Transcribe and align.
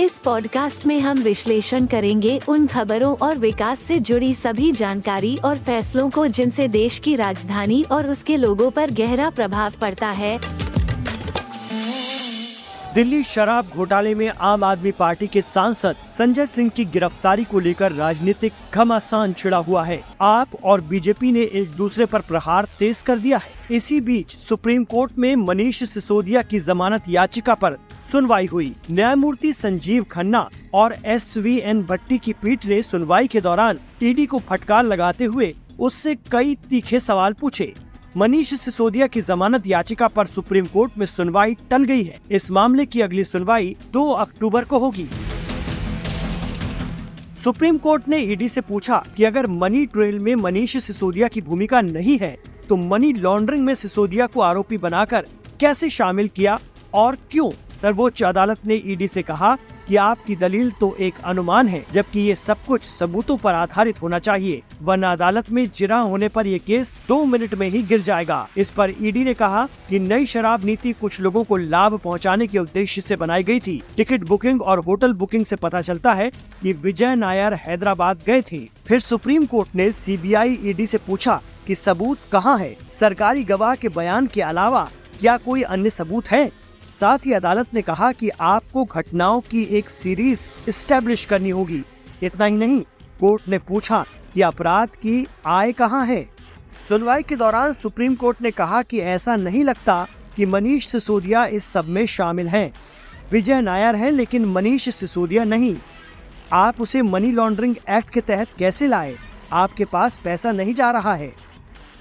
इस 0.00 0.18
पॉडकास्ट 0.18 0.86
में 0.86 1.00
हम 1.00 1.18
विश्लेषण 1.18 1.86
करेंगे 1.86 2.40
उन 2.48 2.66
खबरों 2.66 3.16
और 3.16 3.38
विकास 3.38 3.80
से 3.80 3.98
जुड़ी 3.98 4.34
सभी 4.34 4.72
जानकारी 4.72 5.36
और 5.36 5.58
फैसलों 5.58 6.10
को 6.10 6.26
जिनसे 6.26 6.66
देश 6.68 6.98
की 6.98 7.14
राजधानी 7.16 7.82
और 7.82 8.08
उसके 8.08 8.36
लोगों 8.36 8.70
पर 8.70 8.90
गहरा 8.90 9.30
प्रभाव 9.30 9.72
पड़ता 9.80 10.10
है। 10.10 10.38
दिल्ली 12.94 13.22
शराब 13.24 13.70
घोटाले 13.74 14.14
में 14.14 14.28
आम 14.28 14.64
आदमी 14.64 14.90
पार्टी 14.90 15.26
के 15.26 15.42
सांसद 15.42 15.96
संजय 16.18 16.46
सिंह 16.46 16.68
की 16.68 16.84
गिरफ्तारी 16.84 17.44
को 17.44 17.60
लेकर 17.60 17.92
राजनीतिक 17.92 18.52
घमासान 18.74 19.32
छिड़ा 19.32 19.58
हुआ 19.58 19.84
है। 19.84 20.02
आप 20.20 20.48
और 20.64 20.80
बीजेपी 20.80 21.32
ने 21.32 21.40
एक 21.40 21.70
दूसरे 21.70 22.06
पर 22.06 22.20
प्रहार 22.20 22.68
तेज 22.78 23.02
कर 23.02 23.18
दिया 23.18 23.38
है। 23.38 23.76
इसी 23.76 24.00
बीच 24.00 24.36
सुप्रीम 24.36 24.84
कोर्ट 24.84 25.18
में 25.18 25.36
मनीष 25.36 25.82
सिसोदिया 25.84 26.42
की 26.42 26.58
जमानत 26.58 27.04
याचिका 27.08 27.54
पर 27.54 27.76
सुनवाई 28.06 28.46
हुई। 28.46 28.74
न्यायमूर्ति 28.90 29.52
संजीव 29.52 30.04
खन्ना 30.04 30.48
और 30.74 30.94
एस 31.06 31.36
वी 31.36 31.56
एन 31.60 31.82
भट्टी 31.82 32.18
की 32.18 32.32
पीठ 32.32 32.66
ने 32.66 32.80
सुनवाई 32.82 33.26
के 33.26 33.40
दौरान 33.40 33.78
ईडी 34.02 34.26
को 34.26 34.38
फटकार 34.40 34.84
लगाते 34.84 35.24
हुए 35.24 35.54
उससे 35.78 36.14
कई 36.32 36.54
तीखे 36.70 37.00
सवाल 37.00 37.32
पूछे। 37.32 37.72
मनीष 38.16 38.54
सिसोदिया 38.54 39.06
की 39.06 39.20
जमानत 39.20 39.66
याचिका 39.66 40.08
पर 40.08 40.26
सुप्रीम 40.26 40.66
कोर्ट 40.66 40.98
में 40.98 41.06
सुनवाई 41.06 41.56
टल 41.70 41.84
गई 41.84 42.02
है। 42.02 42.18
इस 42.30 42.50
मामले 42.50 42.86
की 42.86 43.00
अगली 43.00 43.24
सुनवाई 43.24 43.74
2 43.92 44.10
अक्टूबर 44.14 44.64
को 44.64 44.78
होगी। 44.78 45.08
सुप्रीम 47.36 47.78
कोर्ट 47.78 48.08
ने 48.08 48.18
ईडी 48.22 48.48
से 48.48 48.60
पूछा 48.60 49.04
कि 49.16 49.24
अगर 49.24 49.46
मनी 49.46 49.84
ट्रेल 49.86 50.18
में 50.18 50.34
मनीष 50.36 50.76
सिसोदिया 50.76 51.28
की 51.28 51.40
भूमिका 51.40 51.80
नहीं 51.82 52.18
है 52.18 52.36
तो 52.68 52.76
मनी 52.76 53.12
लॉन्ड्रिंग 53.14 53.64
में 53.64 53.74
सिसोदिया 53.74 54.26
को 54.26 54.40
आरोपी 54.42 54.78
बनाकर 54.78 55.26
कैसे 55.60 55.90
शामिल 55.90 56.28
किया 56.28 56.58
और 56.94 57.16
क्यों? 57.30 57.50
सर्वोच्च 57.86 58.22
अदालत 58.22 58.64
ने 58.66 58.74
ईडी 58.84 59.06
से 59.08 59.22
कहा 59.22 59.54
कि 59.88 59.96
आपकी 59.96 60.34
दलील 60.36 60.70
तो 60.70 60.94
एक 61.00 61.18
अनुमान 61.24 61.68
है, 61.68 61.84
जबकि 61.92 62.20
ये 62.20 62.34
सब 62.34 62.64
कुछ 62.66 62.82
सबूतों 62.82 63.36
पर 63.36 63.54
आधारित 63.54 64.00
होना 64.02 64.18
चाहिए, 64.18 64.62
वरना 64.82 65.12
अदालत 65.12 65.50
में 65.50 65.68
जिरा 65.70 65.98
होने 65.98 66.28
पर 66.28 66.46
ये 66.46 66.58
केस 66.58 66.92
दो 67.08 67.22
मिनट 67.24 67.54
में 67.54 67.68
ही 67.68 67.82
गिर 67.82 68.00
जाएगा। 68.00 68.48
इस 68.56 68.70
पर 68.70 68.94
ईडी 69.00 69.24
ने 69.24 69.34
कहा 69.34 69.64
कि 69.88 69.98
नई 69.98 70.26
शराब 70.26 70.64
नीति 70.64 70.92
कुछ 70.92 71.20
लोगों 71.20 71.44
को 71.44 71.56
लाभ 71.56 71.98
पहुँचाने 71.98 72.46
के 72.46 72.58
उद्देश्य 72.58 73.00
से 73.00 73.16
बनाई 73.16 73.42
गई 73.42 73.60
थी। 73.60 73.80
टिकट 73.96 74.24
बुकिंग 74.24 74.62
और 74.62 74.78
होटल 74.78 75.12
बुकिंग 75.14 75.44
से 75.44 75.56
पता 75.56 75.80
चलता 75.82 76.14
है 76.14 76.30
कि 76.62 76.72
विजय 76.72 77.14
नायर 77.14 77.54
हैदराबाद 77.60 78.22
गए 78.26 78.42
थे। 78.42 78.64
फिर 78.86 79.00
सुप्रीम 79.00 79.46
कोर्ट 79.46 79.76
ने 79.76 79.90
सीबीआई 79.92 80.58
ईडी 80.64 80.86
से 80.86 80.98
पूछा 80.98 81.40
कि 81.66 81.74
सबूत 81.74 82.28
कहाँ 82.32 82.58
है? 82.58 82.76
सरकारी 82.90 83.44
गवाह 83.44 83.74
के 83.74 83.88
बयान 83.88 84.26
के 84.26 84.42
अलावा 84.42 84.88
क्या 85.20 85.36
कोई 85.38 85.62
अन्य 85.64 85.90
सबूत 85.90 86.28
है? 86.28 86.50
साथ 87.00 87.18
ही 87.26 87.32
अदालत 87.32 87.74
ने 87.74 87.82
कहा 87.82 88.12
कि 88.12 88.28
आपको 88.28 88.84
घटनाओं 88.84 89.40
की 89.40 89.62
एक 89.62 89.90
सीरीज़ 89.90 90.70
स्टेब्लिश 90.70 91.24
करनी 91.24 91.50
होगी। 91.50 91.82
इतना 92.22 92.44
ही 92.44 92.56
नहीं, 92.56 92.80
कोर्ट 93.20 93.48
ने 93.48 93.58
पूछा 93.58 94.04
कि 94.34 94.40
अपराध 94.40 94.88
की 94.88 95.26
आय 95.46 95.72
कहाँ 95.72 96.06
है। 96.06 96.22
सुनवाई 96.88 97.22
के 97.22 97.36
दौरान 97.36 97.72
सुप्रीम 97.72 98.14
कोर्ट 98.14 98.42
ने 98.42 98.50
कहा 98.50 98.82
कि 98.82 98.98
ऐसा 98.98 99.36
नहीं 99.36 99.64
लगता 99.64 100.06
कि 100.36 100.46
मनीष 100.46 100.86
सिसोदिया 100.86 101.46
इस 101.46 101.64
सब 101.64 101.84
में 101.84 102.06
शामिल 102.06 102.48
हैं। 102.48 102.72
विजय 103.32 103.60
नायर 103.60 103.94
है, 103.94 104.10
लेकिन 104.10 104.44
मनीष 104.44 104.88
सिसोदिया 104.88 105.44
नहीं। 105.44 105.76
आप 106.52 106.80
उसे 106.80 107.02
मनी 107.02 107.30
लॉन्ड्रिंग 107.32 107.74
एक्ट 107.90 108.10
के 108.10 108.20
तहत 108.20 108.48
कैसे 108.58 108.86
लाए? 108.86 109.16
आपके 109.52 109.84
पास 109.84 110.18
पैसा 110.18 110.52
नहीं 110.52 110.74
जा 110.74 110.90
रहा 110.90 111.14
है। 111.14 111.28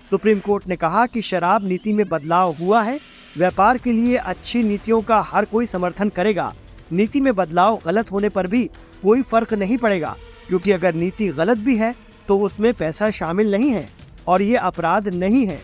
सुप्रीम 0.09 0.39
कोर्ट 0.39 0.67
ने 0.67 0.75
कहा 0.75 1.05
कि 1.05 1.22
शराब 1.22 1.67
नीति 1.67 1.94
में 1.94 2.09
बदलाव 2.09 2.55
हुआ 2.59 2.81
है 2.81 3.00
व्यापार 3.38 3.78
के 3.78 3.91
लिए 3.91 4.16
अच्छी 4.18 4.62
नीतियों 4.63 5.01
का 5.01 5.19
हर 5.23 5.46
कोई 5.46 5.66
समर्थन 5.66 6.09
करेगा। 6.09 6.53
नीति 6.91 7.22
में 7.22 7.34
बदलाव 7.35 7.79
गलत 7.85 8.12
होने 8.12 8.29
पर 8.29 8.47
भी 8.47 8.63
कोई 9.03 9.22
फ़र्क 9.22 9.53
नहीं 9.53 9.78
पड़ेगा, 9.78 10.16
क्योंकि 10.47 10.72
अगर 10.72 10.94
नीति 10.96 11.28
गलत 11.29 11.57
भी 11.57 11.78
है 11.78 11.94
तो 12.28 12.40
उसमें 12.40 12.73
पैसा 12.73 13.09
शामिल 13.12 13.51
नहीं 13.51 13.69
है 13.72 13.88
और 14.28 14.41
ये 14.41 14.56
अपराध 14.57 15.07
नहीं 15.09 15.46
है। 15.47 15.59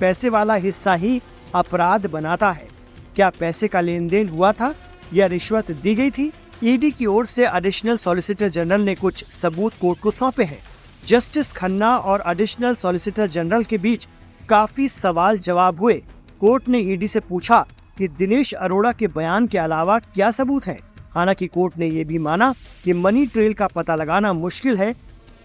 पैसे 0.00 0.28
वाला 0.28 0.54
हिस्सा 0.56 0.94
ही 0.94 1.20
अपराध 1.54 2.06
बनाता 2.06 2.50
है। 2.50 2.68
क्या 3.16 3.30
पैसे 3.30 3.68
का 3.68 3.80
लेन 3.80 4.08
देन 4.08 4.28
हुआ 4.28 4.52
था 4.52 4.74
या 5.14 5.26
रिश्वत 5.26 5.70
दी 5.72 5.94
गई 5.94 6.10
थी? 6.10 6.30
ईडी 6.64 6.90
की 6.90 7.06
ओर 7.06 7.26
से 7.26 7.46
एडिशनल 7.48 7.96
सॉलिसिटर 7.96 8.48
जनरल 8.48 8.80
ने 8.80 8.94
कुछ 8.94 9.24
सबूत 9.32 9.72
कोर्ट 9.80 10.00
को 10.00 10.10
सौंपे 10.10 10.44
हैं। 10.44 10.58
जस्टिस 11.06 11.52
खन्ना 11.52 11.96
और 11.96 12.22
एडिशनल 12.26 12.74
सॉलिसिटर 12.74 13.26
जनरल 13.28 13.64
के 13.64 13.78
बीच 13.78 14.08
काफ़ी 14.48 14.88
सवाल 14.88 15.38
जवाब 15.40 15.80
हुए। 15.80 16.02
कोर्ट 16.40 16.68
ने 16.68 16.78
ईडी 16.92 17.06
से 17.06 17.20
पूछा 17.20 17.64
कि 17.98 18.08
दिनेश 18.08 18.52
अरोड़ा 18.52 18.92
के 18.92 19.06
बयान 19.06 19.46
के 19.46 19.58
अलावा 19.58 19.98
क्या 19.98 20.30
सबूत 20.30 20.66
है? 20.66 20.78
हालाँकि 21.14 21.46
कोर्ट 21.46 21.78
ने 21.78 21.86
यह 21.86 22.04
भी 22.04 22.18
माना 22.18 22.52
कि 22.84 22.92
मनी 22.92 23.26
ट्रेल 23.26 23.52
का 23.54 23.66
पता 23.66 23.94
लगाना 23.94 24.32
मुश्किल 24.32 24.76
है, 24.76 24.94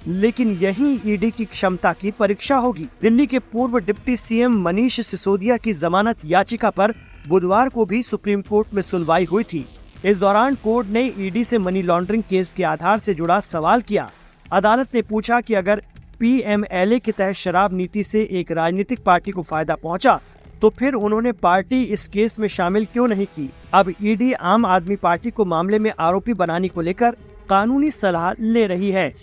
लेकिन 0.07 0.51
यही 0.51 0.99
ईडी 1.05 1.29
की 1.31 1.45
क्षमता 1.45 1.93
की 1.93 2.11
परीक्षा 2.11 2.55
होगी। 2.55 2.87
दिल्ली 3.01 3.25
के 3.27 3.39
पूर्व 3.39 3.77
डिप्टी 3.79 4.15
सीएम 4.17 4.61
मनीष 4.61 4.99
सिसोदिया 5.01 5.57
की 5.57 5.73
जमानत 5.73 6.25
याचिका 6.25 6.69
पर 6.69 6.93
बुधवार 7.27 7.69
को 7.69 7.85
भी 7.85 8.01
सुप्रीम 8.03 8.41
कोर्ट 8.41 8.73
में 8.73 8.81
सुनवाई 8.81 9.25
हुई 9.25 9.43
थी। 9.43 9.65
इस 10.05 10.17
दौरान 10.17 10.55
कोर्ट 10.55 10.87
ने 10.87 11.05
ईडी 11.19 11.43
से 11.43 11.57
मनी 11.57 11.81
लॉन्ड्रिंग 11.81 12.23
केस 12.23 12.53
के 12.53 12.63
आधार 12.63 12.99
से 12.99 13.13
जुड़ा 13.13 13.39
सवाल 13.39 13.81
किया। 13.81 14.09
अदालत 14.45 14.95
ने 14.95 15.01
पूछा 15.01 15.41
कि 15.41 15.53
अगर 15.53 15.83
पीएमएलए 16.19 16.99
के 16.99 17.11
तहत 17.11 17.35
शराब 17.35 17.73
नीति 17.73 18.03
से 18.03 18.27
एक 18.31 18.51
राजनीतिक 18.51 19.03
पार्टी 19.03 19.31
को 19.31 19.41
फ़ायदा 19.41 19.75
पहुँचा 19.75 20.19
तो 20.61 20.69
फिर 20.69 20.93
उन्होंने 20.93 21.31
पार्टी 21.31 21.83
इस 21.83 22.07
केस 22.07 22.39
में 22.39 22.47
शामिल 22.47 22.85
क्यों 22.85 23.07
नहीं 23.07 23.25
की? 23.25 23.49
अब 23.73 23.93
ईडी 24.03 24.33
आम 24.33 24.65
आदमी 24.65 24.95
पार्टी 24.95 25.31
को 25.31 25.45
मामले 25.45 25.79
में 25.79 25.91
आरोपी 25.99 26.33
बनाने 26.33 26.67
को 26.67 26.81
लेकर 26.81 27.11
कानूनी 27.49 27.91
सलाह 27.91 28.31
ले 28.39 28.67
रही 28.67 28.91
है। 28.91 29.13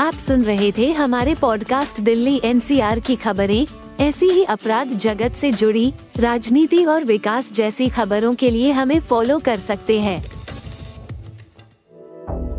आप 0.00 0.14
सुन 0.14 0.42
रहे 0.42 0.72
थे 0.72 0.92
हमारे 0.92 1.34
पॉडकास्ट 1.34 2.00
दिल्ली 2.00 2.40
एनसीआर 2.44 3.00
की 3.00 3.16
खबरें। 3.16 3.66
ऐसी 4.00 4.26
ही 4.26 4.44
अपराध 4.44 4.88
जगत 4.88 5.32
से 5.32 5.52
जुड़ी 5.52 5.92
राजनीति 6.18 6.84
और 6.84 7.04
विकास 7.04 7.52
जैसी 7.52 7.88
खबरों 7.88 8.34
के 8.34 8.50
लिए 8.50 8.72
हमें 8.72 9.00
फॉलो 9.00 9.38
कर 9.38 9.56
सकते 9.56 10.00
हैं। 10.00 10.24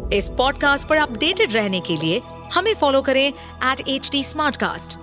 इस 0.09 0.29
पॉडकास्ट 0.29 0.87
पर 0.87 0.97
अपडेटेड 0.97 1.53
रहने 1.53 1.79
के 1.79 1.95
लिए 1.95 2.21
हमें 2.53 2.73
फॉलो 2.73 3.01
करें 3.01 3.27
एट 3.63 3.87
एच 3.87 5.02